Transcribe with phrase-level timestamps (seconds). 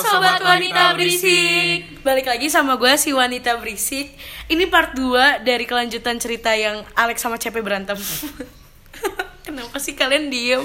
[0.00, 2.00] Sobat Wanita Berisik.
[2.00, 4.16] Balik lagi sama gue si Wanita Berisik.
[4.46, 7.96] Ini part 2 dari kelanjutan cerita yang Alex sama CP berantem.
[9.46, 10.62] Kenapa sih kalian diem?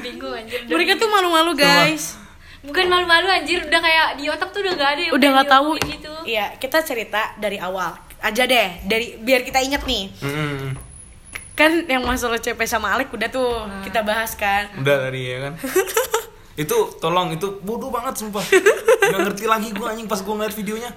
[0.00, 0.64] bingung anjir.
[0.70, 2.16] Mereka tuh malu-malu guys.
[2.62, 3.62] Bukan malu-malu anjir.
[3.62, 5.70] Udah kayak di otak tuh udah gak ada yang Udah gak tahu.
[5.78, 6.12] gitu.
[6.24, 7.94] Iya kita cerita dari awal.
[8.22, 10.10] Aja deh dari Biar kita inget nih.
[10.22, 10.78] Mm-mm.
[11.52, 13.50] Kan yang masalah CP sama Alex udah tuh
[13.82, 14.70] Kita bahas kan.
[14.78, 15.52] Udah tadi ya kan.
[16.54, 18.44] itu tolong itu bodoh banget sumpah.
[19.04, 20.92] Gak ngerti lagi gue anjing pas gue ngeliat videonya.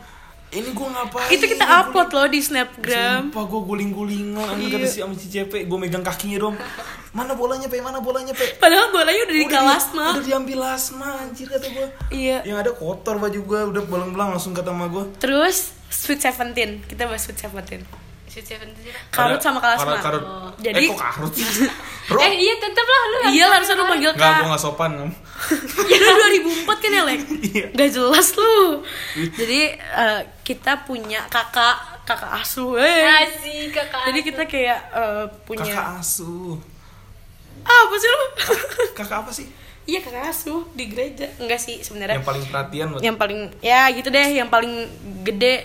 [0.47, 1.29] Ini gue ngapain?
[1.29, 3.27] Itu kita upload loh di snapgram.
[3.27, 6.55] Sumpah gue guling-gulingan anjing kata si sama si CP Gue megang kakinya dong.
[7.11, 7.79] Mana bolanya pe?
[7.79, 8.55] Mana bolanya pe?
[8.55, 12.43] Padahal bolanya udah di Udah kelas di- mah Udah diambil asma anjir kata gue Iya.
[12.43, 16.83] Yang ada kotor baju gue Udah belang-belang langsung kata sama gue Terus Sweet Seventeen.
[16.83, 17.81] Kita bahas Sweet Seventeen
[18.35, 18.91] Shoot Seventeen.
[19.15, 20.23] Karut sama Kalasma Karut.
[20.59, 21.31] Jadi Eh kok karut
[22.27, 24.91] eh iya tetep lah lu Iya lah harusnya lu panggil Enggak gue kak gak sopan
[24.99, 25.11] Ngom.
[25.91, 26.11] Ya lu
[26.67, 27.65] 2004 kan ya Lek Iya.
[27.71, 28.83] Gak jelas lu
[29.15, 33.07] Jadi eh, kita punya kakak Kakak asuh eh.
[33.23, 36.59] Asik kakak Jadi kita kayak eh, punya Kakak asuh
[37.63, 38.23] ah, Apa sih lu?
[38.99, 39.47] Kakak apa sih?
[39.85, 43.87] Iya kakak asuh di gereja Enggak sih sebenarnya Yang paling perhatian buat Yang paling Ya
[43.95, 44.73] gitu deh Yang paling
[45.23, 45.55] gede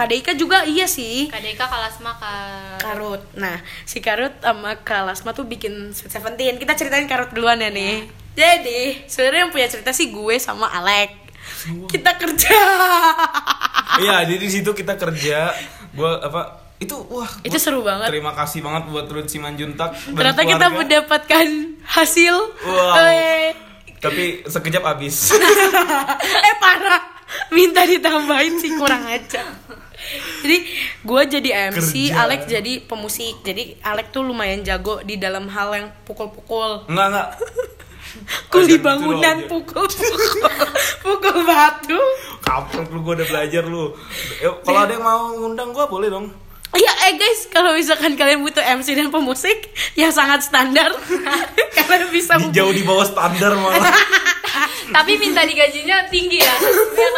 [0.00, 3.20] KDIK juga iya sih KDK Kalasma Kak Karut.
[3.36, 6.56] Nah, si Karut sama Kalasma tuh bikin Sweet Seventeen.
[6.56, 8.08] Kita ceritain Karut duluan ya nih.
[8.32, 11.12] Jadi, sebenarnya yang punya cerita sih gue sama Alek.
[11.92, 12.56] Kita kerja.
[14.00, 15.52] Iya, jadi di situ kita kerja.
[15.92, 16.72] Gua apa?
[16.80, 17.28] Itu wah.
[17.44, 18.08] Itu seru banget.
[18.08, 19.92] Terima kasih banget buat Ruth Simanjuntak.
[19.92, 21.46] dan Ternyata kita mendapatkan
[21.84, 22.34] hasil.
[22.64, 22.96] Wow.
[24.00, 25.36] Tapi sekejap habis.
[26.48, 27.02] eh parah.
[27.52, 29.44] Minta ditambahin sih kurang aja.
[30.40, 30.56] Jadi
[31.04, 32.26] gue jadi MC, Kerja.
[32.26, 33.44] Alek jadi pemusik.
[33.44, 36.88] Jadi Alek tuh lumayan jago di dalam hal yang pukul-pukul.
[36.88, 37.28] Enggak, enggak.
[38.52, 40.50] Kuli gitu bangunan pukul-pukul.
[41.06, 42.00] Pukul batu.
[42.42, 43.94] Kaprok lu gua udah belajar lu.
[44.66, 46.26] Kalau ada yang mau ngundang gua boleh dong.
[46.70, 50.94] Iya, eh guys, kalau misalkan kalian butuh MC dan pemusik yang sangat standar,
[51.82, 53.90] kalian bisa Di, jauh di bawah standar malah.
[54.90, 56.54] Tapi minta digajinya tinggi ya
[56.98, 57.10] Biar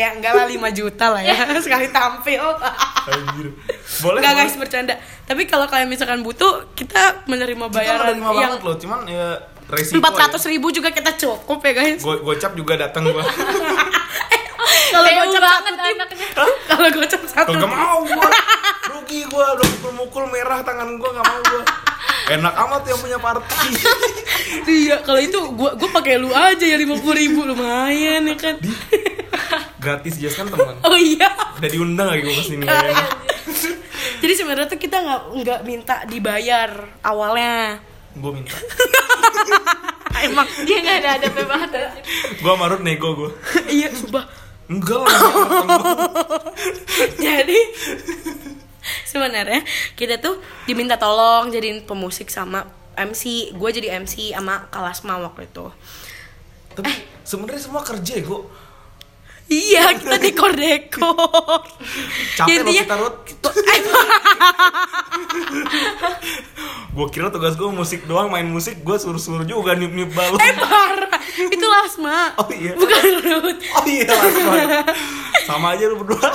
[0.00, 2.40] Ya enggak lah 5 juta lah ya sekali tampil.
[2.40, 3.52] Anjir.
[4.00, 4.18] Boleh.
[4.24, 4.48] Enggak boleh.
[4.48, 4.94] guys bercanda.
[5.28, 9.26] Tapi kalau kalian misalkan butuh, kita menerima Kita bayaran menerima yang banget loh, cuman ya
[9.68, 10.00] resiko.
[10.00, 12.00] empat ratus ribu juga kita cukup ya guys.
[12.00, 13.20] Go gocap juga datang gua.
[14.90, 15.96] Kalau gocap banget satu tim,
[16.70, 17.70] kalau gocap satu tim.
[17.70, 18.28] mau gua.
[18.90, 21.62] Rugi gua udah mukul-mukul merah tangan gua gak mau gua.
[22.30, 23.58] Enak amat yang punya party.
[24.66, 28.56] Iya, kalau itu gua gua pakai lu aja ya lima puluh ribu lumayan ya kan.
[29.80, 30.76] Gratis Jas kan teman.
[30.86, 31.28] Oh iya.
[31.56, 32.64] Udah diundang lagi gua ke sini.
[34.20, 37.80] Jadi sebenarnya tuh kita nggak nggak minta dibayar awalnya.
[38.16, 38.54] Gua minta.
[40.20, 41.70] Emang Dia gak ada ada banget.
[42.44, 43.30] Gua marut nego gua.
[43.72, 44.28] iya sumpah.
[44.70, 45.10] Enggak lah.
[47.26, 47.58] Jadi
[49.08, 49.66] sebenarnya
[49.98, 50.38] kita tuh
[50.68, 53.56] diminta tolong jadiin pemusik sama MC.
[53.56, 55.66] Gue jadi MC sama Kalasma waktu itu.
[56.76, 56.92] Tapi
[57.26, 58.46] sebenarnya semua kerja ya, gua.
[59.50, 61.60] Iya, kita dekor-dekor.
[62.38, 63.16] Capek loh Intinya- kita Rut.
[66.90, 70.38] Gua kira tugas gua musik doang, main musik gua suruh-suruh juga niup-niup balon.
[70.38, 72.34] Eh parah, itu Lasma.
[72.36, 72.74] Oh iya.
[72.74, 73.60] Bukan Ruth.
[73.72, 74.78] Oh iya aja.
[75.46, 76.18] Sama aja lu berdua.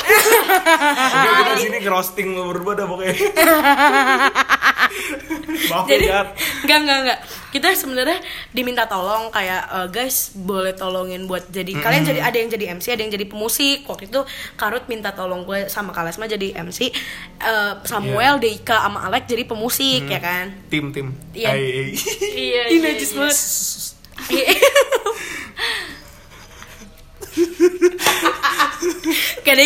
[1.16, 3.16] Oke kita sini ngerosting lu berdua dah pokoknya.
[5.72, 6.28] Maaf Jadi ya Jat.
[6.66, 7.19] enggak enggak enggak.
[7.56, 8.19] Kita sebenarnya
[8.51, 12.85] diminta tolong kayak "Eh, guys boleh tolongin buat jadi kalian jadi ada yang jadi MC,
[12.91, 13.88] ada yang jadi pemusik.
[13.88, 14.22] Waktu itu
[14.59, 16.91] Karut minta tolong gue sama Kalasma jadi MC,
[17.41, 20.51] eh, Samuel, Deika sama Alek jadi pemusik ya kan.
[20.68, 21.16] Tim tim.
[21.34, 21.50] Iya.
[22.35, 23.07] Iya iya, iya.
[23.16, 23.38] banget.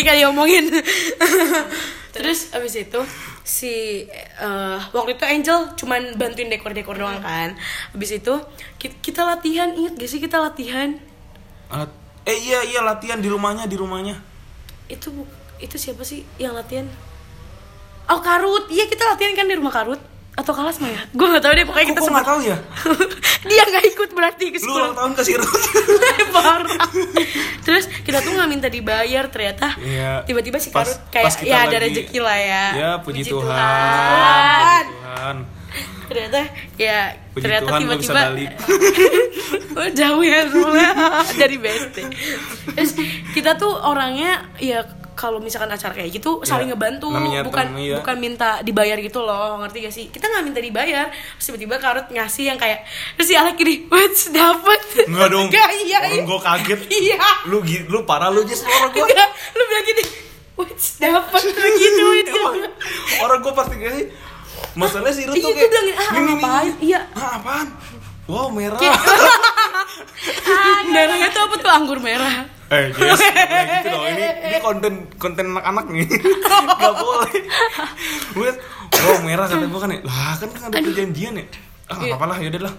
[0.06, 0.64] kali ngomongin.
[2.14, 3.00] Terus abis itu
[3.50, 4.06] si
[4.38, 7.58] eh, waktu itu Angel cuman bantuin dekor-dekor doang kan.
[7.90, 8.34] Abis itu
[8.78, 10.94] ki- kita latihan, inget gak sih kita latihan?
[11.66, 14.14] Alat- Eh iya iya latihan di rumahnya di rumahnya.
[14.86, 16.86] Itu bu- itu siapa sih yang latihan?
[18.06, 19.98] Oh Karut, iya kita latihan kan di rumah Karut
[20.32, 21.00] atau Kalas mah ya?
[21.10, 22.56] Gue gak tahu deh pokoknya Kok kita semua tahu ya?
[23.50, 24.80] dia nggak ikut berarti ke Lu sekolah.
[24.80, 25.32] ulang tahun kasih.
[26.34, 26.78] Parah.
[27.60, 29.74] Terus kita tuh nggak minta dibayar ternyata.
[29.76, 30.24] Iya.
[30.24, 32.64] Tiba-tiba si Karut kayak ya ada lagi- rezeki lah ya.
[32.72, 33.52] Ya puji, Puji Tuhan.
[33.52, 34.84] Tuhan.
[34.84, 35.36] Puji Tuhan.
[36.02, 36.40] Ternyata
[36.74, 36.98] ya
[37.30, 38.20] Puji ternyata Tuhan tiba-tiba.
[39.70, 40.90] Oh, jauh ya soalnya
[41.32, 41.96] dari BSD.
[42.74, 42.92] Terus
[43.30, 44.82] kita tuh orangnya ya
[45.20, 47.96] kalau misalkan acara kayak gitu saling Iya, ngebantu namanya bukan temen, iya.
[48.00, 52.08] bukan minta dibayar gitu loh ngerti gak sih kita nggak minta dibayar terus tiba-tiba karut
[52.08, 55.46] ngasih yang kayak terus si Alek gini wait dapet Enggak dong.
[55.52, 56.24] Nggak, iya Orang iya.
[56.24, 56.80] gue kaget.
[56.88, 59.04] iya Lu lu parah lu Jess orang gue.
[59.52, 60.02] lu bilang gini
[60.56, 62.40] wait dapet begitu itu
[63.20, 64.06] orang gue pasti kasih.
[64.72, 67.00] Masalahnya si Ruth Iya, tuh gue kayak bilangin, ah, "Nih, nih, nih, ngapain?" nih." Iya.
[67.12, 67.66] Ah, apaan?
[68.24, 68.78] Wow, merah.
[70.86, 74.04] merahnya tuh apa tuh anggur merah Eh, Jess, gitu dong.
[74.06, 76.06] Ini ini konten konten anak-anak nih.
[76.80, 77.32] Gak boleh.
[78.30, 78.50] Gue,
[78.96, 80.00] wow merah kata gue kan ya.
[80.00, 81.44] Lah kan kan ada perjanjian ya.
[81.84, 81.98] Ah, Iya.
[81.98, 82.74] nggak apa-apa lah, yaudah lah.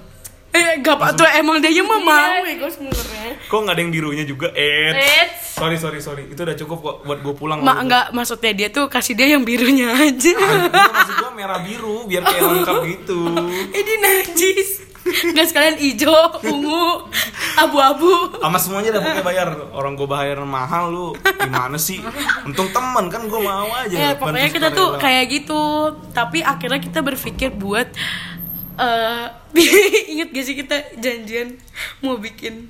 [0.51, 3.91] eh gak apa tuh emang dia mah mau ya gue sebenarnya Kok nggak ada yang
[3.93, 4.51] birunya juga?
[4.51, 4.91] Eh,
[5.38, 6.27] sorry sorry sorry.
[6.27, 7.59] Itu udah cukup kok buat gue pulang.
[7.59, 12.03] Ma enggak maksudnya dia tuh kasih dia yang birunya aja Enggak, maksud gue merah biru
[12.03, 13.19] biar kayak lengkap gitu.
[13.79, 14.69] ini najis
[15.01, 16.13] Gak sekalian hijau,
[16.45, 17.09] ungu,
[17.56, 19.50] abu-abu Sama semuanya udah pakai bayar.
[19.71, 21.07] Orang gue bayar mahal lu.
[21.18, 22.00] Gimana sih?
[22.42, 23.92] Untung teman kan gue mau aja.
[23.92, 25.59] Ya pokoknya kita tuh kayak gitu
[26.12, 27.89] Tapi akhirnya kita berpikir buat
[28.74, 29.25] eh
[30.13, 31.57] Ingat gak sih kita janjian
[32.00, 32.69] mau bikin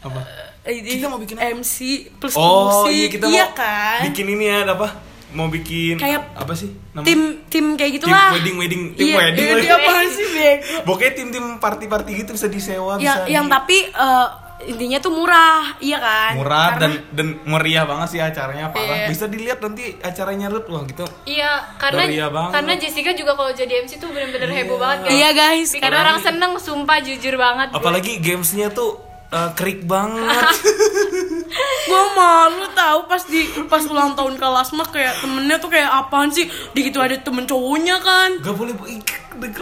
[0.00, 0.22] apa?
[0.64, 1.50] ini Kita mau bikin apa?
[1.52, 1.76] MC
[2.16, 4.88] plus Oh musik iya kita iya mau kan bikin ini ya ada apa?
[5.36, 6.72] Mau bikin Kayak apa sih?
[6.90, 7.04] Namanya?
[7.04, 9.36] tim tim kayak Tim gitulah wedding wedding tim iya, wedding.
[9.38, 9.68] iya, wedding.
[9.68, 13.76] dia apaan sih bego Pokoknya tim-tim party-party gitu bisa disewa yang bisa yang di- tapi
[13.86, 14.28] eh,
[14.66, 18.96] intinya tuh murah iya kan murah Karena- dan dan meriah banget sih acaranya parah.
[18.96, 19.06] Iya.
[19.06, 21.04] Bisa dilihat nanti acaranya Ruth wah gitu.
[21.22, 22.52] Iya, karena Meriah banget.
[22.56, 25.12] karena Jessica juga kalau jadi MC tuh bener-bener heboh banget guys.
[25.12, 27.68] iya guys Bikin karena orang seneng, sumpah jujur banget.
[27.70, 28.96] Apalagi gamesnya tuh
[29.36, 30.56] eh, krik banget.
[31.86, 36.28] gue malu tahu pas di pas ulang tahun kelas mah kayak temennya tuh kayak apaan
[36.28, 38.74] sih di gitu ada temen cowoknya kan Gak boleh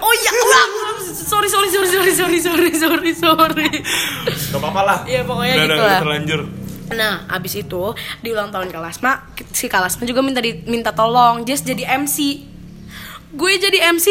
[0.00, 0.70] oh iya ulang
[1.04, 3.68] sorry sorry sorry sorry sorry sorry sorry sorry
[4.24, 4.98] Gak apa-apa lah.
[5.04, 6.00] Iya, pokoknya Udah, gitu udah, lah.
[6.00, 6.40] terlanjur.
[6.94, 7.82] Nah, abis itu
[8.22, 9.12] di ulang tahun Kalasma,
[9.50, 12.16] si Kalasma juga minta di, minta tolong Jess jadi MC.
[13.34, 14.06] Gue jadi MC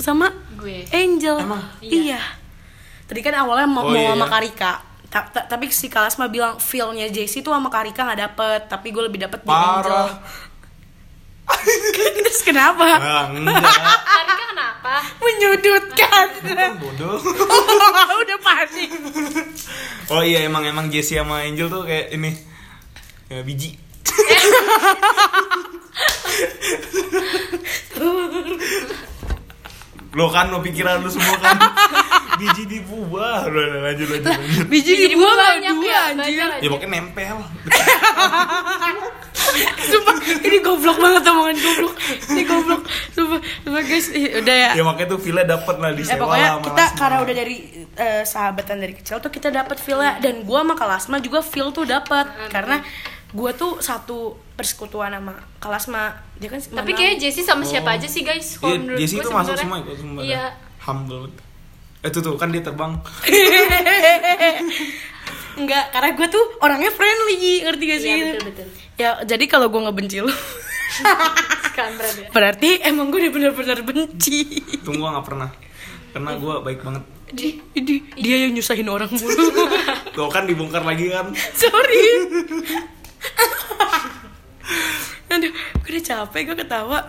[0.00, 0.88] sama Gue.
[0.88, 1.36] Angel.
[1.36, 1.62] Emang?
[1.84, 2.16] Iya.
[3.04, 4.32] Tadi kan awalnya mau, Oh, mau iya, sama iya.
[4.32, 4.72] Karika.
[5.14, 8.98] Ta- ta- tapi si Kalasma bilang feel-nya Jessie tuh sama Karika nggak dapet, tapi gue
[9.06, 9.86] lebih dapet di Angel.
[9.86, 10.10] Parah.
[12.26, 12.82] Terus kenapa?
[13.30, 13.62] Enggak.
[14.02, 14.94] Karika kenapa?
[15.22, 16.26] Menyudutkan.
[16.42, 17.22] Kan bodoh.
[18.26, 18.90] Udah panik.
[20.10, 22.34] Oh iya emang emang Jessie sama Angel tuh kayak ini
[23.30, 23.78] ya, biji.
[30.14, 31.58] lo kan lo pikiran lu semua kan
[32.36, 36.00] biji di buah udah lanjut lanjut lanjut Biji di Biji buah buah banyak dua ya,
[36.08, 36.46] anjir.
[36.48, 36.60] banyak.
[36.60, 37.36] ya pokoknya nempel
[39.84, 41.94] Sumpah, ini goblok banget omongan goblok.
[42.26, 42.82] Ini goblok.
[43.12, 44.70] Sumpah, sumpah guys, Ih, udah ya.
[44.72, 46.98] ya makanya tuh villa dapet lah di Eh sewa pokoknya lah sama kita Lasma.
[46.98, 47.56] karena udah dari
[47.94, 51.84] eh, sahabatan dari kecil tuh kita dapat feel-nya dan gua sama Kalasma juga feel tuh
[51.84, 52.82] dapat karena
[53.30, 54.18] gua tuh satu
[54.52, 56.02] persekutuan sama Kalasma.
[56.34, 58.56] Dia kan Tapi kayak Jessie sama siapa aja sih guys?
[58.56, 60.44] Kalau Iya, menurut Jessie gue tuh masuk semua itu semua Iya.
[60.80, 61.30] humble
[62.04, 63.00] eh tuh tuh kan dia terbang
[65.54, 68.10] enggak, karena gua tuh orangnya friendly, ngerti gak sih?
[68.10, 68.66] Iya betul betul.
[68.94, 70.28] Ya, jadi kalau gua ngebenci lu,
[71.78, 72.28] Kampret ya.
[72.30, 74.62] berarti emang gue udah benar-benar benci.
[74.82, 75.50] tunggu gua nggak pernah
[76.10, 77.02] karena gua baik banget
[77.34, 79.46] Di, di, dia yang nyusahin orang mulu.
[80.14, 82.02] tuh kan dibongkar lagi kan Sorry.
[85.26, 87.00] Aduh, gue udah capek gue ketawa.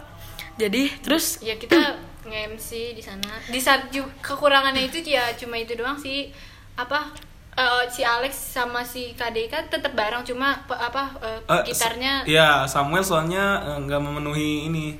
[0.57, 1.77] Jadi terus Ya kita
[2.25, 3.37] nge-MC di sana.
[3.43, 3.87] Di saat
[4.19, 6.33] kekurangannya itu ya cuma itu doang sih.
[6.73, 7.07] Apa
[7.53, 12.99] eh, si Alex sama si KDK tetap bareng cuma apa eh, Eh, gitarnya ya Samuel
[12.99, 13.43] soalnya
[13.79, 14.97] nggak memenuhi ini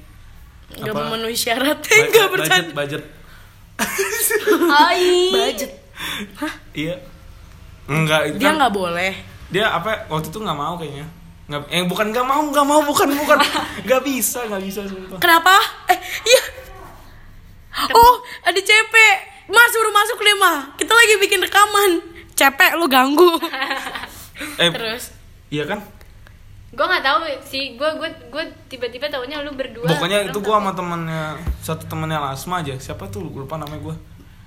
[0.71, 1.01] nggak Apa?
[1.05, 2.73] memenuhi syarat, Ba- nggak budget bercanda.
[2.73, 3.03] budget
[4.71, 5.29] Ai.
[5.31, 5.71] Budget.
[6.73, 6.95] iya
[7.85, 9.13] enggak itu Dia kan- nggak boleh.
[9.45, 11.05] dia apa waktu itu nggak mau kayaknya
[11.45, 13.37] nggak eh bukan nggak mau nggak mau bukan bukan
[13.85, 15.53] nggak bisa nggak bisa sumpah Kenapa?
[15.85, 16.41] Eh, iya.
[17.75, 18.95] Oh, ada CP.
[19.45, 20.57] Mas suruh masuk deh, mah.
[20.75, 21.91] Kita lagi bikin rekaman.
[22.33, 23.35] CP lu ganggu.
[24.61, 25.11] eh Terus?
[25.47, 25.79] iya kan?
[26.75, 27.79] Gue nggak tahu sih.
[27.79, 29.87] Gue gue gue tiba-tiba taunya lu berdua.
[29.87, 32.75] Pokoknya itu gua sama temennya satu temennya Lasma aja.
[32.75, 33.23] Siapa tuh?
[33.23, 33.95] Lupa namanya gua.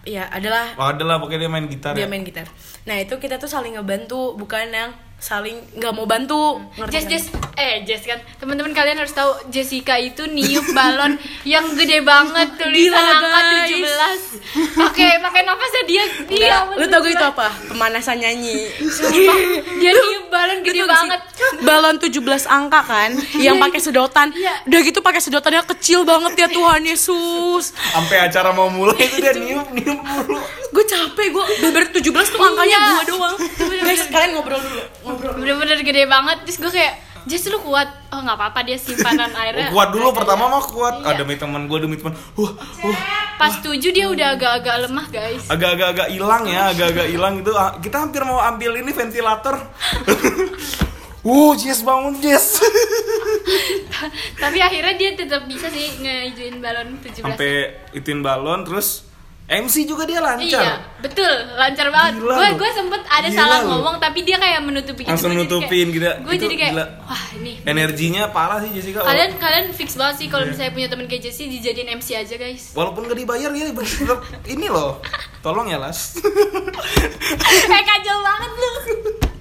[0.04, 2.08] Ya adalah Wah, ada lah pokoknya dia main gitar dia ya?
[2.08, 2.48] main gitar.
[2.88, 6.62] Nah, itu kita tuh saling ngebantu, bukan yang saling nggak mau bantu.
[6.74, 7.10] Ngerti Jess, kan?
[7.10, 7.24] Jess,
[7.56, 12.94] eh Jess kan teman-teman kalian harus tahu Jessica itu niup balon yang gede banget tulisan
[12.94, 14.22] Gila, angka guys.
[14.46, 17.50] 17 pakai pakai nafasnya dia dia Lu tau gue itu apa?
[17.66, 18.70] Pemanasan nyanyi.
[19.76, 20.92] dia niup balon gede gak sih?
[21.10, 21.20] banget
[21.60, 22.14] Balon 17
[22.48, 24.30] angka kan yang pakai sedotan.
[24.30, 24.54] Iya.
[24.64, 27.74] Udah gitu pakai sedotannya kecil banget ya Tuhan Yesus.
[27.74, 32.38] sampai acara mau mulai itu dia niup niup mulu Gue capek, gue bener 17 tuh
[32.38, 32.90] angkanya Iya.
[32.94, 33.34] gue doang.
[33.80, 34.82] Guys, kalian ngobrol dulu.
[35.16, 36.44] Bener-bener gede banget.
[36.44, 36.94] Terus gue kayak
[37.28, 37.88] Jess lu kuat.
[38.08, 39.68] Oh nggak apa-apa dia simpanan airnya.
[39.68, 41.04] Kuat dulu pertama mah kuat.
[41.04, 41.12] Iya.
[41.12, 42.50] ada demi teman gue demi teman uh
[42.84, 42.96] uh
[43.38, 45.44] pas tujuh dia udah agak-agak lemah guys.
[45.46, 47.54] Agak-agak hilang ya agak-agak hilang gitu.
[47.54, 49.62] Ah, kita hampir mau ambil ini ventilator.
[51.22, 52.58] Wow, Jess bangun Jess.
[54.38, 57.50] Tapi akhirnya dia tetap bisa sih ngeijuin balon 17 sampai
[57.94, 59.07] ituin balon terus
[59.48, 62.20] MC juga dia lancar Iya, betul, lancar banget.
[62.20, 63.68] Gila Gue gue sempet ada Gila salah lu.
[63.70, 65.08] ngomong tapi dia kayak menutupi gitu.
[65.08, 66.08] Langsung Gua jadi nutupin kayak- gitu.
[66.20, 66.84] Gue jadi kayak gila.
[67.02, 67.52] wah ini.
[67.64, 71.48] energinya parah sih Jessica Kalian kalian fix banget sih kalau misalnya punya teman kayak Jessie
[71.48, 72.72] dijadiin MC aja guys.
[72.72, 74.20] walaupun gak dibayar ya tetap
[74.52, 75.00] ini loh
[75.40, 76.20] tolong ya las
[77.72, 78.72] eh kacau banget lu.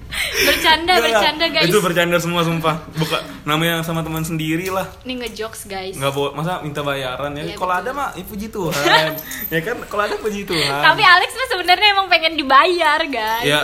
[0.08, 1.68] Bercanda, Gak, bercanda guys.
[1.68, 2.80] itu bercanda semua sumpah.
[2.96, 4.88] Buka namanya sama teman sendiri lah.
[5.04, 5.94] Ini ngejokes guys.
[5.94, 7.44] nggak bawa masa minta bayaran ya?
[7.44, 9.12] Iya, kalau ada mah ya puji Tuhan.
[9.54, 9.76] Ya kan?
[9.84, 10.80] Kalau ada puji Tuhan.
[10.80, 13.44] Tapi Alex mah sebenarnya emang pengen dibayar guys.
[13.44, 13.60] ya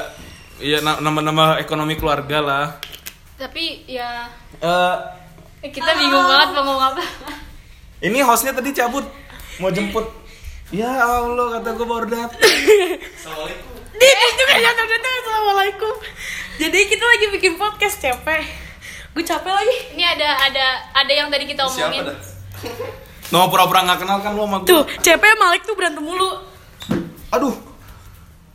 [0.60, 2.66] ya na- nambah-nambah ekonomi keluarga lah.
[3.40, 4.28] Tapi ya.
[4.60, 4.96] Eh,
[5.64, 7.04] kita bingung banget mau ngomong apa.
[8.06, 9.04] ini hostnya tadi cabut.
[9.58, 10.04] Mau jemput.
[10.72, 12.40] Ya Allah kata gue baru datang
[13.94, 15.94] Di itu kan datang datang assalamualaikum.
[16.56, 18.42] Jadi kita lagi bikin podcast capek.
[19.10, 19.76] Gue capek lagi.
[19.94, 22.10] Ini ada ada ada yang tadi kita omongin.
[23.30, 26.38] no pura-pura nggak kenal kan lo sama gue Tuh, capek Malik tuh berantem mulu.
[27.28, 27.50] aduh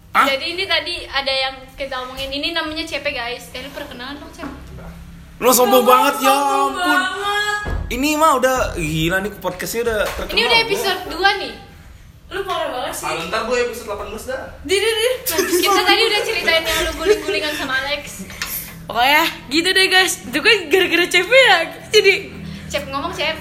[0.10, 0.26] Hah?
[0.26, 2.30] Jadi ini tadi ada yang kita omongin.
[2.30, 3.52] Ini namanya CP guys.
[3.52, 4.50] Eh lu perkenalan dong, Cep.
[5.40, 7.88] lo sombong banget ya ampun banget.
[7.90, 11.54] ini mah udah gila nih podcastnya udah terkenal Ini udah episode 2 nih.
[12.30, 13.06] Lu parah banget sih.
[13.06, 15.10] Ah, ntar gue episode 18 dah Di di di.
[16.60, 18.04] Ceritain yang lu guling-gulingan sama Alex.
[18.84, 20.14] Pokoknya gitu deh guys.
[20.28, 21.58] Itu kan gara-gara capek ya.
[21.88, 22.14] Jadi
[22.70, 23.38] Cep ngomong, Cep.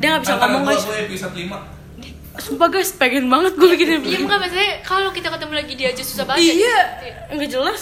[0.00, 0.84] dia nggak bisa ngomong guys.
[0.84, 5.72] episode 5 Sumpah guys, pengen banget gue bikin Iya enggak maksudnya kalau kita ketemu lagi
[5.76, 6.56] dia aja susah banget.
[6.56, 7.16] Iya, ya.
[7.36, 7.80] nggak jelas.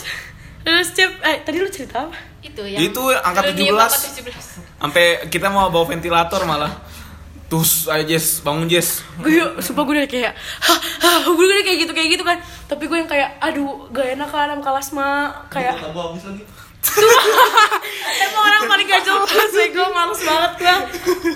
[0.66, 2.16] Terus cep, eh tadi lu cerita apa?
[2.42, 3.78] Itu yang Itu angka dunia 17.
[3.78, 4.82] bakat 17.
[4.82, 6.70] sampai kita mau bawa ventilator malah
[7.48, 11.64] Terus ayo Jess, bangun Jess Gue yuk, sumpah gue udah kayak, hah, hah, gue udah
[11.64, 12.36] kayak gitu kayak gitu kan.
[12.68, 15.08] Tapi gue yang kayak, aduh, gak enak kan sama Kalasma,
[15.48, 15.80] kayak.
[18.28, 20.76] Emang orang paling gak jelas ya, gue males banget gue.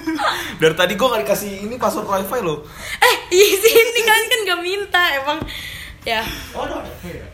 [0.60, 2.60] Dari tadi gue gak dikasih ini password wifi loh
[3.00, 5.38] Eh, iya sih, ini kalian kan gak minta, emang.
[6.04, 6.20] Ya,
[6.52, 7.24] Oh ada ya?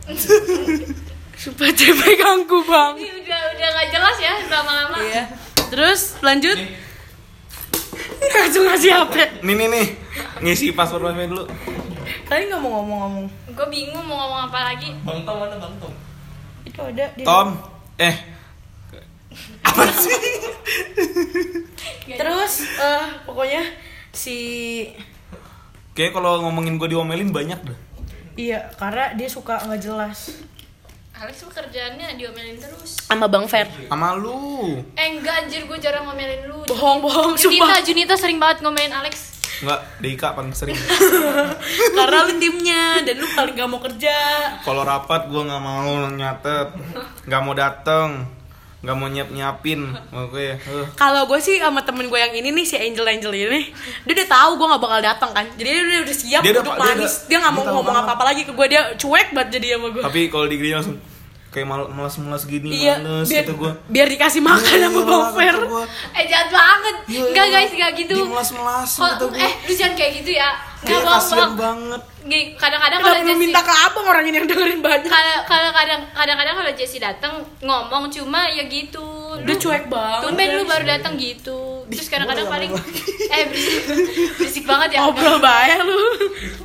[1.41, 2.93] sumpah capek ganggu bang.
[2.95, 4.97] Ini udah udah gak jelas ya lama-lama.
[5.03, 5.23] Iya.
[5.67, 6.57] Terus lanjut.
[8.29, 9.15] Langsung ngasih HP.
[9.43, 9.85] Nih nih nih
[10.39, 11.43] Ngisi password wifi dulu
[12.25, 13.25] Kalian nggak mau ngomong-ngomong?
[13.53, 14.89] Gue bingung mau ngomong apa lagi.
[15.01, 15.93] Bang Tom mana Bang Tom?
[16.63, 17.47] Itu ada di Tom
[17.97, 18.15] Eh
[19.61, 20.21] Apa sih?
[22.09, 23.63] Terus eh pokoknya
[24.09, 24.37] si
[25.93, 27.77] Kayaknya kalau ngomongin gue diomelin banyak dah
[28.39, 30.39] iya karena dia suka nggak jelas
[31.19, 32.95] Alex tuh kerjaannya diomelin terus.
[33.03, 33.67] sama Bang Fer.
[33.91, 36.63] Sama lu Eh enggak anjir gue jarang ngomelin lu.
[36.63, 37.79] Bohong bohong Junita, sumpah.
[37.83, 39.35] Junita sering banget ngomelin Alex.
[39.59, 40.79] Enggak, Dika paling sering
[41.99, 44.15] karena lu timnya dan lu paling gak mau kerja.
[44.63, 46.67] Kalau rapat gue nggak mau nyatet
[47.27, 48.23] nggak mau dateng
[48.79, 50.87] nggak mau nyiap nyiapin Oke uh.
[50.95, 53.75] Kalau gue sih sama temen gue yang ini nih si Angel Angel ini,
[54.07, 55.45] dia udah tahu gue nggak bakal datang kan.
[55.59, 57.13] Jadi dia udah, siap Dia dia manis.
[57.27, 58.03] Dia nggak mau ngomong banget.
[58.07, 58.65] apa-apa lagi ke gue.
[58.71, 60.03] Dia cuek banget jadi sama gue.
[60.03, 60.95] Tapi kalau di langsung
[61.49, 65.57] kayak mal malas-malas gini Iya, males biar, kata gue biar dikasih makan sama Bang Fer.
[66.13, 66.95] Eh jahat banget.
[67.09, 68.13] Iya, Enggak guys, enggak gitu.
[68.15, 70.49] Kalau- kata gue eh lu jangan kayak gitu ya.
[70.79, 71.57] Enggak bohong kasihan bang.
[71.57, 75.09] banget Gini, kadang-kadang kalau lu Jessie minta ke abang orang ini yang dengerin banyak?
[75.09, 79.07] kalau kalau kadang kadang-kadang kalau Jessie datang ngomong cuma ya gitu.
[79.41, 80.21] Dia cuek banget.
[80.29, 81.81] Tumben lu baru datang gitu.
[81.89, 82.69] Terus kadang-kadang paling
[83.33, 83.81] eh berisik,
[84.37, 84.99] berisik banget ya.
[85.01, 85.97] Ngobrol bayar lu.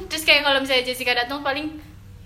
[0.07, 1.73] Terus kayak kalau misalnya Jessica datang paling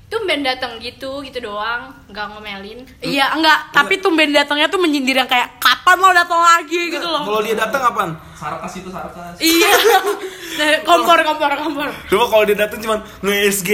[0.09, 2.81] tumben datang gitu gitu doang, nggak ngomelin.
[3.05, 3.77] Iya, enggak.
[3.77, 7.29] Tapi tumben datangnya tuh menyindir yang kayak kapan lo datang lagi gitu loh.
[7.29, 8.11] Kalau dia datang apaan?
[8.33, 9.37] Sarkas itu sarkas.
[9.37, 9.73] Iya.
[10.88, 11.88] Kompor, kompor, kompor.
[12.09, 13.69] Coba kalau dia datang cuman nge-SG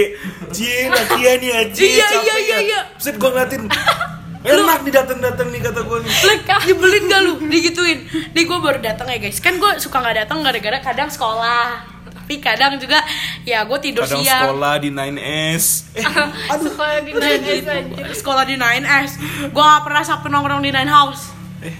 [0.53, 2.81] Cie, latihan ya, Cie, Iya, iya, iya, ya iya.
[3.01, 3.65] Set gue ngeliatin
[4.45, 7.99] Enak nih datang-datang nih kata gue nih Lek, nyebelin gak lu digituin?
[8.37, 9.41] Nih gue baru datang ya guys.
[9.41, 11.94] Kan gue suka nggak datang gara-gara kadang sekolah.
[12.25, 12.97] Tapi kadang juga
[13.41, 14.49] ya gue tidur Kadang siang.
[14.49, 16.05] sekolah di 9S Eh,
[16.49, 17.69] Aduh, sekolah di Nah, gitu.
[18.11, 19.11] Sekolah di 9S.
[19.47, 21.29] Gue gak pernah sabtu nongkrong di 9 House.
[21.61, 21.75] eh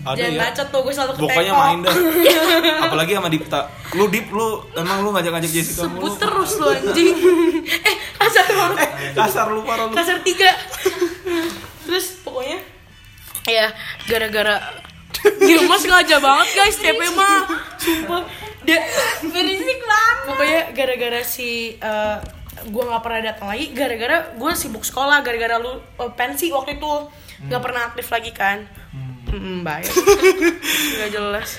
[0.00, 1.60] ada Jangan ya bacot tuh, gue selalu ke Pokoknya teko.
[1.60, 1.94] main dah
[2.86, 3.60] Apalagi sama Dipta
[3.92, 7.14] Lu Dip, lu emang lu ngajak-ngajak Jessica Sebut mulu terus lu anjing.
[7.90, 8.78] eh, kasar banget.
[8.78, 10.54] Eh, kasar lu parah lu kasar tiga
[11.82, 12.62] terus pokoknya
[13.44, 13.66] ya
[14.04, 14.56] gara-gara
[15.18, 17.42] di rumah sengaja banget guys CP mah
[17.76, 18.22] sumpah
[18.70, 18.80] dia
[19.26, 20.16] berisik banget.
[20.22, 22.16] pokoknya gara-gara si eh,
[22.60, 26.94] gue nggak pernah datang lagi gara-gara gue sibuk sekolah gara-gara lu eh, pensi waktu itu.
[27.40, 28.68] Nggak pernah aktif lagi kan?
[29.30, 29.86] Hmm, baik
[30.98, 31.58] nggak jelas.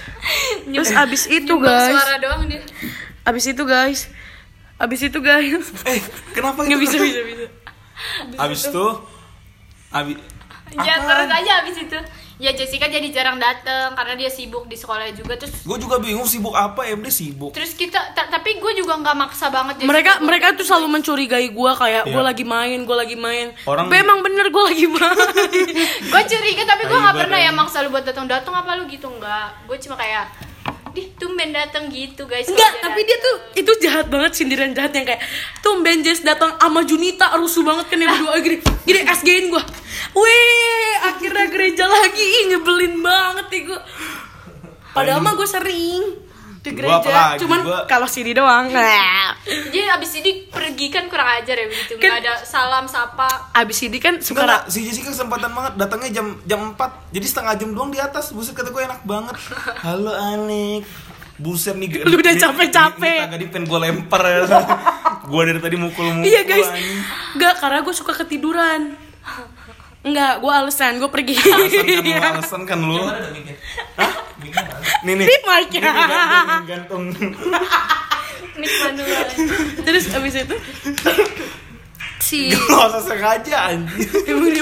[0.68, 1.96] Terus abis itu Nyumbang guys.
[1.96, 2.62] suara doang dia.
[3.24, 4.00] Abis itu guys.
[4.78, 5.66] Abis itu guys.
[5.88, 6.00] Eh,
[6.32, 6.86] kenapa nggak itu?
[6.86, 7.46] bisa bisa bisa.
[8.38, 8.86] Abis itu
[9.92, 10.16] abis
[10.72, 12.00] ya terus aja abis itu
[12.42, 16.26] ya Jessica jadi jarang dateng karena dia sibuk di sekolah juga terus Gue juga bingung
[16.26, 17.54] sibuk apa ya, dia sibuk.
[17.54, 21.48] terus kita ta- tapi gue juga nggak maksa banget Jessica mereka mereka tuh selalu mencurigai
[21.48, 22.26] gue kayak gue Iya.
[22.26, 23.54] lagi main gue lagi main.
[23.64, 25.18] Orang- Tapi emang bener gue lagi main.
[26.12, 29.06] Gue curiga tapi gue nggak pernah ya maksa lu buat datang datang apa lu gitu?
[29.08, 29.48] Nggak.
[29.64, 30.26] Gue cuma kayak
[30.92, 34.92] di tumben datang gitu guys Enggak, tapi dia dateng." tuh itu jahat banget sindiran jahat
[34.92, 35.22] yang kayak
[35.64, 39.64] tumben Jess datang sama Junita rusuh banget kan ya berdua gini gini SG-in gua.
[40.12, 43.80] Weh, akhirnya gereja lagi Ih, nyebelin banget nih gua.
[44.92, 46.21] Padahal mah gue sering
[46.62, 48.70] di Gua gereja, apalagi, cuman gua- kalau sini doang.
[48.70, 49.34] Nah.
[49.44, 51.98] jadi abis ini pergi kan kurang ajar ya begitu.
[51.98, 53.50] Kan- nggak ada salam sapa.
[53.52, 57.54] Abis ini kan suka Enggak, si Jessica kesempatan banget datangnya jam jam 4 jadi setengah
[57.58, 58.30] jam doang di atas.
[58.30, 59.36] Buset kata gue enak banget.
[59.86, 60.86] Halo Anik.
[61.36, 63.20] Buset nih Lu udah capek-capek.
[63.26, 64.22] nih Tadi pengen gue lempar.
[64.32, 64.46] Ya
[65.24, 66.70] gue dari tadi mukul-mukul Iya guys,
[67.32, 68.94] enggak karena gue suka ketiduran.
[70.02, 71.38] Enggak, gue alasan, gue pergi.
[71.38, 73.56] alasan kan lu alasan kan lu Gimana ada mic-nya?
[74.02, 74.12] Hah?
[74.42, 74.74] Mana?
[75.06, 75.82] nih nih mic-nya.
[75.82, 77.04] Ini gantung,
[79.86, 80.56] Terus abis itu
[82.22, 84.62] si Gak usah sengaja anjing emang dia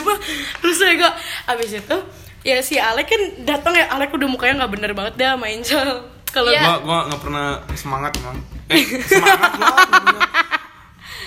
[0.63, 1.13] terus saya gak
[1.53, 1.97] abis itu
[2.41, 5.89] ya si Alek kan datang ya Alek udah mukanya nggak bener banget dah sama Angel
[6.31, 6.61] kalau Iya.
[6.63, 8.37] Gua gua nggak pernah semangat emang.
[8.69, 9.73] Eh, semangat gua.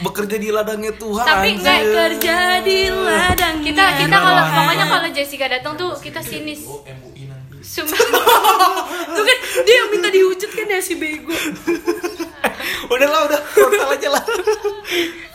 [0.00, 1.20] Bekerja di ladangnya Tuhan.
[1.22, 6.64] Tapi nggak kerja di ladang kita kita kalau pokoknya kalau Jessica datang tuh kita sinis
[6.64, 7.60] Oh, MUI nanti.
[7.60, 7.94] Sumpah.
[9.14, 11.30] tuh kan dia yang minta dihujat kan ya si bego
[12.88, 13.40] Udah lah, udah.
[13.48, 14.24] Frontal aja lah.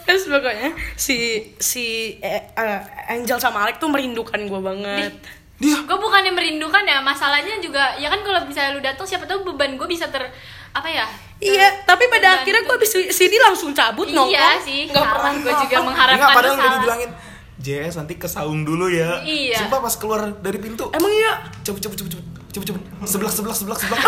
[0.03, 1.15] terus pokoknya si
[1.57, 5.11] si eh, eh, Angel sama Alek tuh merindukan gue banget
[5.57, 9.43] Dia gue bukannya merindukan ya masalahnya juga ya kan kalau misalnya lu datang siapa tahu
[9.43, 10.31] beban gue bisa ter
[10.77, 11.05] apa ya?
[11.37, 12.41] Iya tapi pada Terbantu.
[12.41, 15.31] akhirnya gue abis sini langsung cabut nongkrong iya sih nggak pernah.
[15.35, 17.11] Gue juga Enggak, mengharapkan padahal lu udah dibilangin
[17.57, 19.21] Jess nanti ke saung dulu ya.
[19.21, 19.57] Iya.
[19.61, 21.41] Sumpah pas keluar dari pintu emang iya?
[21.61, 24.01] Cepet cepet cepet cepet Cepet cepet Sebelah sebelah sebelah sebelah.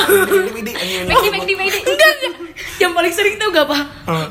[0.49, 0.73] Midi midi
[1.05, 1.79] Mekdi, Mekdi, Mekdi.
[1.91, 2.34] enggak enggak.
[2.77, 3.77] Yang paling sering tau gak apa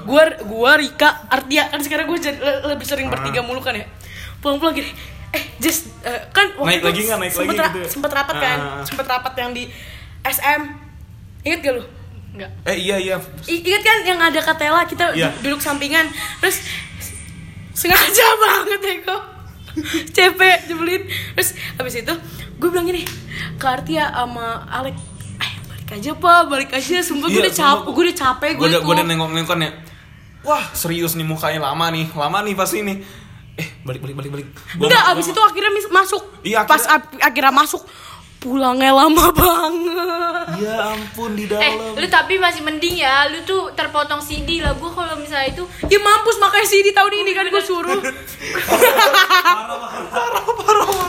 [0.02, 1.66] gua gua Rika Artia.
[1.68, 3.86] Kan sekarang jadi le- lebih sering bertiga mulu kan ya.
[4.38, 4.90] Pulang-pulang gini
[5.28, 7.18] eh Jess eh, kan Naik lagi nggak?
[7.20, 7.88] Naik sempet lagi gitu ya?
[7.90, 8.58] sempet rapat kan?
[8.82, 9.70] Sempet rapat yang di
[10.24, 10.60] SM
[11.42, 11.84] inget gak lu
[12.30, 12.50] Enggak.
[12.64, 13.16] Eh iya iya.
[13.44, 16.06] I- inget kan yang ada Katela kita du- duduk sampingan
[16.38, 16.60] terus
[17.72, 19.22] sengaja banget ya kok
[20.12, 22.14] cepet jebelin terus habis itu
[22.58, 23.06] gue bilang gini
[23.54, 24.94] ke Artia sama Alek.
[25.38, 26.98] Ayo balik aja pak balik aja.
[27.00, 29.70] Sumpah gue Iya, udah capek gue udah capek Gue gue udah, gua udah nengok-nengok ya.
[30.40, 32.06] Wah serius nih mukanya lama nih.
[32.12, 32.98] Lama nih pasti nih
[33.54, 34.46] Eh balik balik balik balik.
[34.74, 36.22] Gua- enggak abis itu akhirnya masuk.
[36.42, 36.82] Iya, pas
[37.18, 37.82] akhirnya masuk
[38.38, 40.46] pulangnya lama banget.
[40.58, 41.94] Ya ampun di Eh, dalam.
[41.94, 44.72] lu tapi masih mending ya, lu tuh terpotong CD lah.
[44.72, 48.00] Gue kalau misalnya itu ya mampus makanya di tahun ini kan gue suruh.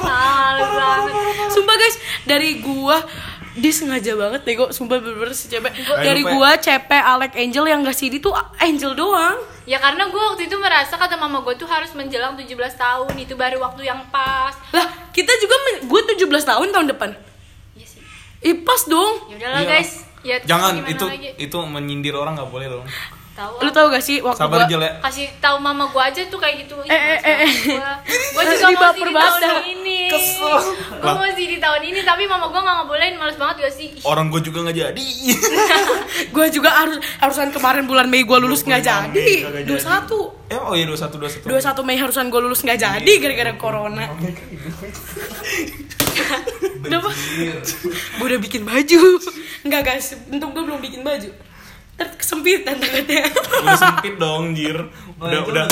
[0.02, 1.14] Malu banget.
[1.50, 2.98] Sumpah guys, dari gua
[3.52, 6.30] dia sengaja banget deh kok sumpah bener-bener si Cepe dari ya.
[6.30, 10.56] gua Cepe Alek Angel yang gak CD tuh Angel doang Ya karena gue waktu itu
[10.56, 14.50] merasa kata mama gue tuh harus menjelang 17 tahun itu baru waktu yang pas.
[14.70, 17.10] lah kita juga gua 17 tahun tahun depan
[17.74, 18.02] Iya sih.
[18.44, 19.70] Ih pas dong Ya udahlah Iya.
[19.72, 19.92] guys.
[20.20, 21.30] Ya Jangan itu lagi?
[21.38, 22.86] itu menyindir orang nggak boleh dong
[23.40, 23.56] Tahu.
[23.64, 24.92] lu tau gak sih waktu Sabar gua Jel ya.
[25.00, 26.76] Kasih tahu mama gue aja tuh kayak gitu.
[26.84, 27.52] Eh, eh, eh, eh.
[28.36, 30.00] gue juga Di mau baper sih di tahun ini.
[30.12, 30.56] Kesel.
[31.00, 33.88] gue mau sih di tahun ini tapi mama gue nggak ngebolehin males banget gak sih?
[33.96, 35.08] Ih, Orang gue juga nggak jadi.
[36.36, 39.16] Gua juga harus harusan kemarin bulan Mei gua lulus nggak Bulan jadi.
[39.16, 39.88] Mei nggak jadi.
[39.88, 44.04] 21 Eh oh iya 21 21 21 Mei harusan gua lulus nggak jadi gara-gara corona?
[48.20, 49.00] Gua udah bikin baju.
[49.64, 51.49] Enggak guys, untung gua belum bikin baju
[52.00, 53.28] Ntar kesempitan tangannya
[53.60, 54.80] Udah sempit dong jir
[55.20, 55.44] Udah.
[55.44, 55.66] udah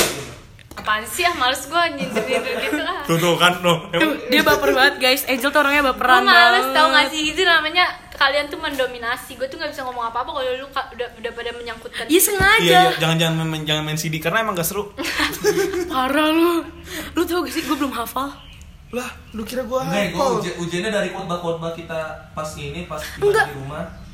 [0.78, 3.90] apaan sih ah males gue nyindir gitu lah Tuh tuh kan Tuh,
[4.30, 7.24] Dia baper banget guys, Angel tuh orangnya gue baperan males banget tau gak sih?
[7.34, 9.36] Itu namanya kalian tuh mendominasi.
[9.36, 12.13] Gue tuh nggak bisa ngomong apa apa kalau lu ka- udah udah pada menyangkutkan Iya
[12.13, 12.62] Iya sengaja.
[12.62, 14.94] Iya jangan jangan main, jangan main CD karena emang gak seru.
[15.92, 16.62] Parah lu.
[17.13, 18.30] Lu tau gak sih gue belum hafal?
[18.94, 22.00] Lah lu kira gue gue uji, ujiannya dari khotbah-khotbah kita
[22.32, 24.07] pas ini, pas di rumah.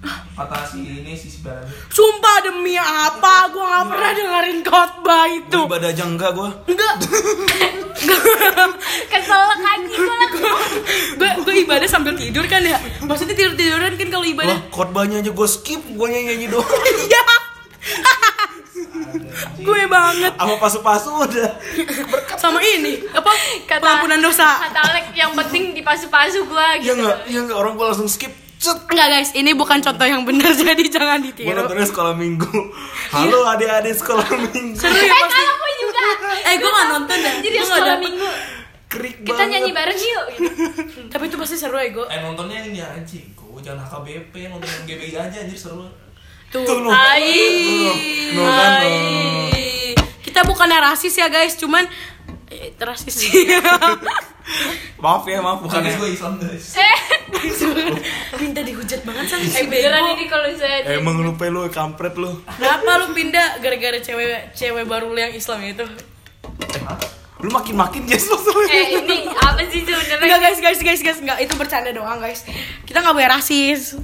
[0.00, 1.68] Kata si ini si si Barani.
[1.86, 3.46] Sumpah demi apa?
[3.48, 5.58] Gue gak pernah dengerin khotbah itu.
[5.62, 6.94] Ibadah aja enggak gue Enggak.
[9.12, 10.18] Kesel kan gue
[11.14, 12.76] gue gue ibadah sambil tidur kan ya.
[13.00, 14.56] Maksudnya tidur tiduran kan kalau ibadah.
[14.70, 16.64] Khotbahnya aja gue skip Gue nyanyi doang.
[17.04, 17.22] Iya.
[19.60, 20.32] Gue banget.
[20.32, 21.50] Sama pasu-pasu udah.
[22.40, 23.30] sama ini apa?
[23.66, 24.56] Kata- pengampunan dosa.
[24.62, 26.92] Kata Alex yang penting dipasu-pasu gua Iya gitu.
[26.96, 27.16] enggak?
[27.28, 28.32] Iya enggak orang gua langsung skip.
[28.60, 28.76] Cet.
[28.86, 31.56] Enggak guys, ini bukan contoh yang benar jadi jangan ditiru.
[31.56, 32.52] nontonnya sekolah minggu.
[33.08, 34.76] Halo adik-adik sekolah minggu.
[34.76, 35.32] Seru ya Eh pasti.
[35.32, 36.00] kalau aku juga.
[36.42, 37.34] Eh gue gak nonton dah.
[37.38, 38.04] Jadi Gua nggak sekolah dapet.
[38.04, 38.28] minggu
[38.90, 39.50] Krik kita banget.
[39.54, 40.24] nyanyi bareng yuk.
[40.28, 40.52] Gitu.
[41.12, 42.06] Tapi itu pasti seru ya gue.
[42.06, 45.86] Eh nontonnya ini anjing, kok jangan HKBP, nonton yang GBI aja anjir seru.
[46.50, 46.60] Tuh.
[46.60, 46.90] Tuh, lu.
[46.90, 47.32] Ai.
[48.34, 48.94] Kan, Ai.
[50.20, 51.86] Kita bukannya rasis ya guys, cuman
[52.46, 53.30] eh, rasis sih.
[55.00, 55.96] Maaf ya, maaf Bukan bukannya.
[55.96, 56.74] gue Islam guys.
[56.74, 56.96] Eh,
[58.40, 60.14] Minta dihujat banget sama eh si beneran bego.
[60.14, 62.30] ini kalau saya Emang lupa lu kampret lu.
[62.50, 65.84] Kenapa lu pindah gara-gara cewek cewek baru lu yang Islam itu?
[67.38, 68.60] Lu makin-makin Jess lu seru.
[68.64, 70.20] Eh ini apa sih sebenarnya?
[70.20, 72.44] Enggak guys, guys, guys, guys, enggak itu bercanda doang guys.
[72.84, 73.96] Kita nggak boleh rasis.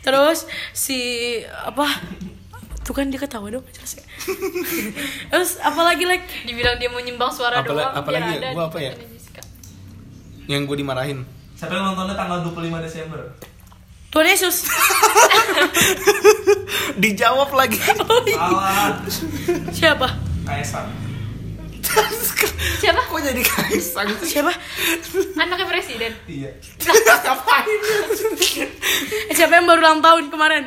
[0.00, 0.98] Terus si
[1.46, 1.86] apa?
[2.82, 4.04] Tuh kan dia ketawa dong jelas ya.
[5.30, 7.94] Terus apalagi like Dibilang dia mau nyumbang suara Apala- doang.
[7.94, 8.38] apalagi ya?
[8.40, 8.92] ada Gua apa ya?
[10.44, 11.18] Yang gue dimarahin.
[11.62, 13.22] Siapa yang nontonnya tanggal 25 Desember?
[14.10, 14.66] Tuhan Yesus.
[17.06, 17.78] Dijawab lagi.
[17.78, 18.98] Salah.
[19.70, 20.10] Siapa?
[20.42, 20.90] Kaisang.
[22.82, 22.98] Siapa?
[23.06, 24.34] Kok jadi kaisang sih?
[24.34, 24.50] Siapa?
[25.38, 26.10] Anaknya presiden.
[26.26, 26.50] Iya.
[26.82, 27.78] Ngapain?
[29.30, 30.66] Eh, siapa yang baru ulang tahun kemarin?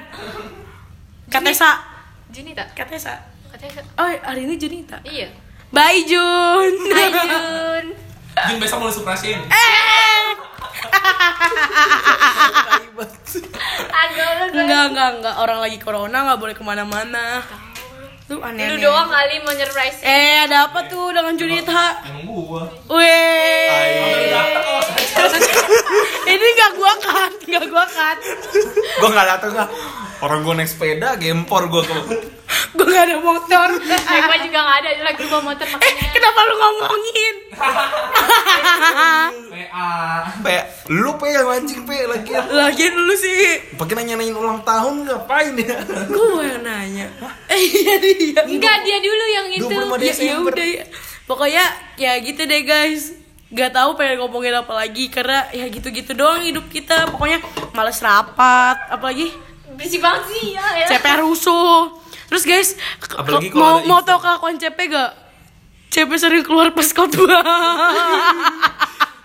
[1.27, 1.75] Katesa.
[2.31, 2.71] Junita.
[2.71, 3.19] Katesa.
[3.51, 5.03] Katanya Oh, hari ini Junita.
[5.03, 5.27] iya.
[5.75, 6.71] Bye Jun.
[6.87, 7.85] Hai Jun.
[8.31, 9.43] Jun besok mulai suprasin.
[9.43, 10.14] Eh.
[14.55, 15.35] Enggak, enggak, enggak.
[15.41, 17.43] Orang lagi corona nggak boleh ke mana-mana.
[18.25, 18.73] Tuh aneh.
[18.73, 20.01] Lu doang kali mau surprise.
[20.01, 22.01] Eh, ada apa tuh dengan Junita?
[22.09, 22.63] Emang gua.
[22.89, 24.33] Weh.
[26.33, 28.17] Ini nggak gua kan, nggak gua kan.
[28.95, 29.69] gue nggak dateng lah.
[30.25, 31.93] Orang gue naik sepeda, gempor gue ke.
[32.75, 33.69] Gua nggak ada motor.
[33.79, 36.07] Eh, gua juga gak ada lagi bawa motor Eh, makanya.
[36.11, 37.35] kenapa lu ngomongin?
[39.45, 39.91] PA.
[40.41, 40.55] Pe,
[40.89, 42.31] lu pe yang mancing pe lagi.
[42.31, 43.73] Lagian lu sih.
[43.73, 45.77] Pakai nanya-nanyain ulang tahun ngapain ya?
[46.05, 47.07] Gua yang nanya.
[47.47, 48.41] Eh, iya dia.
[48.43, 49.65] Enggak dia dulu yang itu.
[49.65, 50.83] 25 Ya, ya udah ya.
[51.25, 51.63] Pokoknya
[51.95, 53.15] ya gitu deh guys.
[53.47, 57.07] Gak tahu pengen ngomongin apa lagi karena ya gitu-gitu doang hidup kita.
[57.07, 57.39] Pokoknya
[57.71, 59.31] males rapat, apalagi
[59.75, 60.65] Bersih banget sih ya.
[60.77, 60.87] ya.
[60.89, 61.99] CP rusuh.
[62.25, 62.69] Terus guys,
[63.11, 65.11] Apalagi mau mau tau kelakuan CP gak?
[65.87, 67.39] CP sering keluar pas khotbah.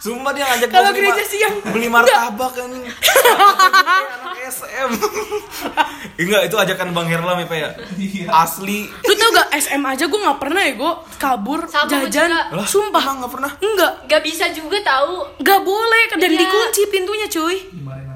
[0.00, 1.54] Sumpah dia ngajak Kalau gereja ma- siang.
[1.66, 2.72] beli martabak kan.
[2.72, 4.90] Anak SM.
[6.20, 7.68] Enggak, itu ajakan Bang Herlam ya, ya.
[8.34, 8.88] Asli.
[8.88, 12.32] Lu tau gak SM aja gue gak pernah ya gue kabur Sama jajan.
[12.32, 12.40] juga.
[12.50, 13.02] Lah, Sumpah.
[13.02, 13.52] emang nggak pernah?
[13.58, 13.92] Enggak.
[14.06, 15.36] Gak bisa juga tahu.
[15.38, 16.38] Gak boleh dan Iya.
[16.38, 17.56] dikunci pintunya cuy.
[17.70, 18.09] Dimarahin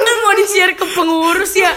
[0.00, 1.72] Kan mau di-share ke pengurus ya.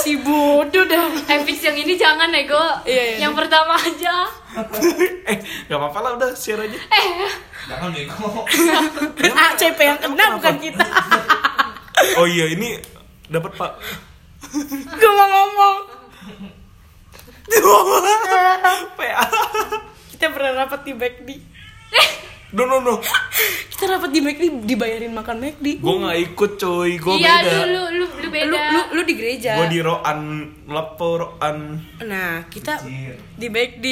[0.00, 1.12] Si bodoh dah.
[1.28, 2.58] Eh fix yang ini jangan nego.
[2.88, 3.28] Iya, iya.
[3.28, 4.14] Yang pertama aja.
[5.30, 5.36] eh,
[5.68, 6.78] enggak apa-apa lah udah share aja.
[6.78, 7.06] Eh,
[7.68, 8.48] Jangan bego.
[9.38, 10.86] Ah, CP yang kena bukan kita.
[12.16, 12.80] Oh iya, ini
[13.28, 13.72] dapat Pak.
[14.96, 15.76] Gue mau ngomong.
[18.96, 19.24] PA.
[20.12, 21.28] Kita pernah rapat di McD.
[22.56, 22.94] No no no.
[23.78, 25.78] Kita rapat di McD dibayarin makan McD.
[25.78, 27.62] Gue nggak ikut coy, gue iya beda.
[27.62, 28.50] lu, lu, lu, lu beda.
[28.50, 29.54] Lu, lu, lu di gereja.
[29.54, 30.20] Gue di Roan,
[30.66, 31.78] lapor Roan.
[32.02, 33.14] Nah, kita Anjir.
[33.38, 33.86] di McD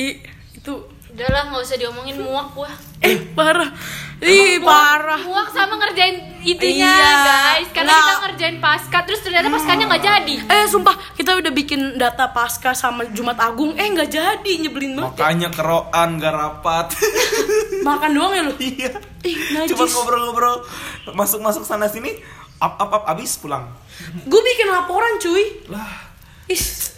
[0.59, 0.75] itu
[1.17, 2.69] Udah lah nggak usah diomongin muak gua.
[2.99, 3.73] eh parah.
[4.19, 5.17] Ih, parah.
[5.19, 7.13] Muak sama ngerjain itunya Iya.
[7.25, 7.69] guys.
[7.71, 8.01] Karena Nggak.
[8.03, 10.35] kita ngerjain pasca terus ternyata paskanya nggak jadi.
[10.45, 15.09] Eh sumpah kita udah bikin data pasca sama Jumat Agung eh nggak jadi nyebelin banget.
[15.11, 16.87] Makanya ke Roan gak rapat.
[17.89, 18.53] Makan doang ya lu?
[18.59, 18.93] Iya.
[19.23, 19.73] Ih najis.
[19.73, 20.57] Cuma ngobrol-ngobrol,
[21.13, 22.13] masuk-masuk sana sini,
[22.59, 23.65] up up up abis pulang.
[24.23, 25.65] Gue bikin laporan cuy.
[25.67, 26.13] Lah,
[26.47, 26.93] Is.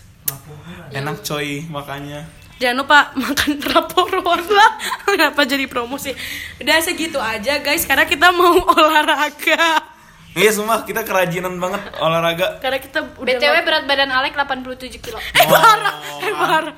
[0.91, 2.27] enak coy makanya.
[2.59, 4.71] Jangan lupa makan raporan lah.
[5.07, 6.11] Kenapa jadi promosi?
[6.59, 9.87] Udah segitu aja guys karena kita mau olahraga.
[10.35, 12.59] Iya semua kita kerajinan banget olahraga.
[12.63, 15.19] Karena kita udah BTW berat badan Alek 87 kilo.
[15.19, 16.75] Eh parah, eh parah.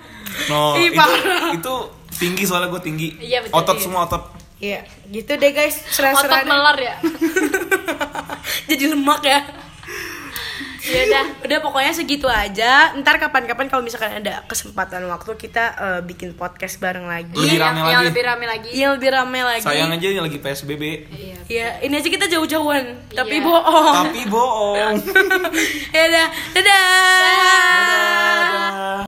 [0.49, 1.51] No, Ih, itu, parah.
[1.53, 1.75] itu
[2.17, 3.09] tinggi soalnya gue tinggi.
[3.19, 3.83] Iya, betul, Otot iya.
[3.83, 4.23] semua otot.
[4.61, 5.77] Iya, gitu deh guys.
[5.77, 6.47] Otot Serang-serang.
[6.47, 6.95] melar ya.
[8.71, 9.41] jadi lemak ya.
[10.91, 11.25] Ya udah.
[11.41, 12.91] Udah pokoknya segitu aja.
[12.95, 17.31] Ntar kapan-kapan kalau misalkan ada kesempatan waktu kita eh, bikin podcast bareng lagi.
[17.31, 18.09] Lebih Iya, rame yang, yang lagi.
[18.11, 18.69] lebih rame lagi.
[18.73, 19.63] Yang lebih rame lagi.
[19.63, 20.83] Sayang aja yang lagi PSBB.
[21.09, 21.37] Iya.
[21.47, 23.45] Ya, ini aja kita jauh-jauhan, tapi Iya.
[23.45, 23.95] bohong.
[24.05, 24.95] Tapi bohong.
[25.95, 26.83] ya udah, dadah.
[27.21, 28.91] Dadah.